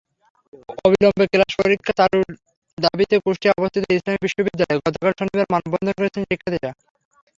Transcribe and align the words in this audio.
অবিলম্বে 0.79 1.25
ক্লাস-পরীক্ষা 1.33 1.93
চালুর 1.99 2.29
দাবিতে 2.77 3.15
কুষ্টিয়ায় 3.23 3.57
অবস্থিত 3.59 3.83
ইসলামী 3.89 4.19
বিশ্ববিদ্যালয়ে 4.25 4.81
গতকাল 4.81 5.11
শনিবার 5.19 5.51
মানববন্ধন 5.53 5.93
করেছেন 5.97 6.21
শিক্ষার্থীরা। 6.23 6.71